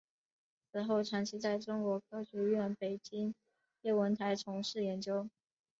[0.71, 3.35] 此后长期在中国科学院北京
[3.83, 5.29] 天文台从事研究。